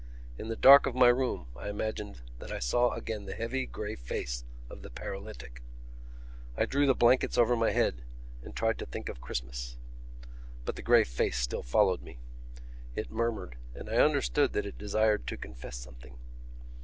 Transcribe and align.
In 0.39 0.47
the 0.47 0.55
dark 0.55 0.87
of 0.87 0.95
my 0.95 1.09
room 1.09 1.45
I 1.55 1.69
imagined 1.69 2.21
that 2.39 2.51
I 2.51 2.57
saw 2.57 2.93
again 2.95 3.25
the 3.25 3.35
heavy 3.35 3.67
grey 3.67 3.93
face 3.93 4.43
of 4.67 4.81
the 4.81 4.89
paralytic. 4.89 5.61
I 6.57 6.65
drew 6.65 6.87
the 6.87 6.95
blankets 6.95 7.37
over 7.37 7.55
my 7.55 7.69
head 7.69 8.01
and 8.41 8.55
tried 8.55 8.79
to 8.79 8.87
think 8.87 9.09
of 9.09 9.21
Christmas. 9.21 9.77
But 10.65 10.75
the 10.75 10.81
grey 10.81 11.03
face 11.03 11.37
still 11.37 11.61
followed 11.61 12.01
me. 12.01 12.17
It 12.95 13.11
murmured; 13.11 13.57
and 13.75 13.91
I 13.91 13.97
understood 13.97 14.53
that 14.53 14.65
it 14.65 14.79
desired 14.79 15.27
to 15.27 15.37
confess 15.37 15.77
something. 15.77 16.17